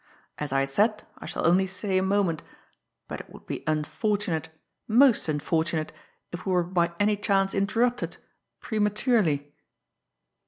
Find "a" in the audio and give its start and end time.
1.99-2.01